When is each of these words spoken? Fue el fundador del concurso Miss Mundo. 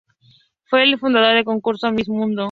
Fue 0.63 0.81
el 0.81 0.97
fundador 0.97 1.35
del 1.35 1.45
concurso 1.45 1.91
Miss 1.91 2.09
Mundo. 2.09 2.39